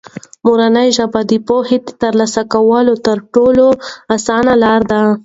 مورنۍ 0.45 0.87
ژبه 0.97 1.21
د 1.29 1.31
پوهې 1.47 1.77
د 1.85 1.87
ترلاسه 2.01 2.41
کولو 2.53 2.93
تر 3.05 3.17
ټولو 3.33 3.65
اسانه 4.15 4.53
لاره 4.63 4.85
ده. 4.91 5.01